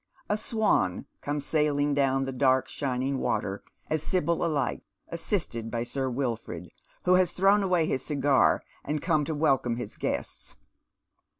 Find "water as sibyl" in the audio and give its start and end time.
3.19-4.39